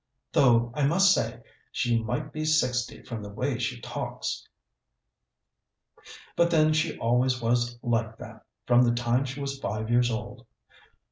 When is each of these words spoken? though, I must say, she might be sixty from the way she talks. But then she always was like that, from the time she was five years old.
though, 0.31 0.71
I 0.73 0.87
must 0.87 1.13
say, 1.13 1.41
she 1.71 2.01
might 2.03 2.33
be 2.33 2.43
sixty 2.43 3.03
from 3.03 3.21
the 3.21 3.29
way 3.29 3.59
she 3.59 3.79
talks. 3.81 4.47
But 6.35 6.49
then 6.49 6.73
she 6.73 6.97
always 6.97 7.39
was 7.39 7.77
like 7.83 8.17
that, 8.17 8.43
from 8.65 8.81
the 8.81 8.95
time 8.95 9.25
she 9.25 9.39
was 9.41 9.59
five 9.59 9.91
years 9.91 10.09
old. 10.09 10.47